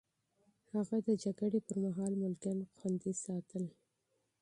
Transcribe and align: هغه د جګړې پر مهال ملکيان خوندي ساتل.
هغه 0.73 0.97
د 1.07 1.09
جګړې 1.23 1.59
پر 1.67 1.77
مهال 1.83 2.13
ملکيان 2.23 2.59
خوندي 2.75 3.13
ساتل. 3.23 3.63